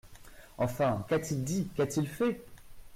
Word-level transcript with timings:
Enfin, 0.57 1.05
qu’a-t-il 1.09 1.43
dit, 1.43 1.69
qu’a-t-il 1.75 2.07
fait? 2.07 2.41